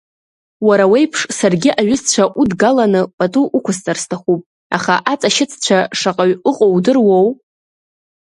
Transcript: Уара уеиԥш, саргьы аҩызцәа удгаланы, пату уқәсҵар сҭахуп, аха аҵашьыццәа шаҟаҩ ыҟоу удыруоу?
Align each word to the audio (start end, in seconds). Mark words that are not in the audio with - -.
Уара 0.67 0.85
уеиԥш, 0.91 1.19
саргьы 1.37 1.71
аҩызцәа 1.79 2.23
удгаланы, 2.41 3.01
пату 3.17 3.45
уқәсҵар 3.57 3.97
сҭахуп, 4.03 4.41
аха 4.75 4.93
аҵашьыццәа 5.11 5.79
шаҟаҩ 5.99 6.33
ыҟоу 6.49 6.71
удыруоу? 6.77 7.27